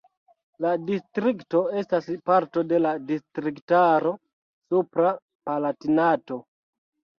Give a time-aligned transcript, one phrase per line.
[0.65, 5.15] La distrikto estas parto de la distriktaro Supra
[5.51, 6.43] Palatinato.